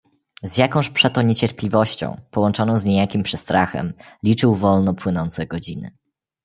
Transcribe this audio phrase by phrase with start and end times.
[0.43, 3.93] "Z jakąż przeto niecierpliwością, połączoną z niejakim przestrachem,
[4.23, 5.91] liczył wolno płynące godziny."